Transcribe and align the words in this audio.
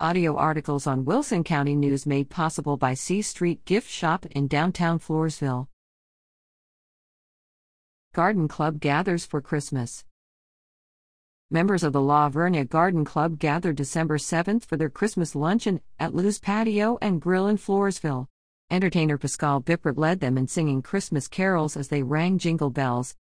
Audio 0.00 0.34
articles 0.34 0.88
on 0.88 1.04
Wilson 1.04 1.44
County 1.44 1.76
News 1.76 2.04
made 2.04 2.28
possible 2.28 2.76
by 2.76 2.94
C 2.94 3.22
Street 3.22 3.64
Gift 3.64 3.88
Shop 3.88 4.26
in 4.26 4.48
downtown 4.48 4.98
Floresville. 4.98 5.68
Garden 8.12 8.48
Club 8.48 8.80
gathers 8.80 9.24
for 9.24 9.40
Christmas. 9.40 10.04
Members 11.48 11.84
of 11.84 11.92
the 11.92 12.00
La 12.00 12.28
Vernia 12.28 12.68
Garden 12.68 13.04
Club 13.04 13.38
gathered 13.38 13.76
December 13.76 14.18
7th 14.18 14.64
for 14.64 14.76
their 14.76 14.90
Christmas 14.90 15.36
luncheon 15.36 15.80
at 16.00 16.12
Lew's 16.12 16.40
Patio 16.40 16.98
and 17.00 17.20
Grill 17.20 17.46
in 17.46 17.56
Floresville. 17.56 18.26
Entertainer 18.72 19.16
Pascalle 19.16 19.62
Bippert 19.62 19.96
led 19.96 20.18
them 20.18 20.36
in 20.36 20.48
singing 20.48 20.82
Christmas 20.82 21.28
carols 21.28 21.76
as 21.76 21.86
they 21.86 22.02
rang 22.02 22.38
jingle 22.38 22.70
bells, 22.70 23.14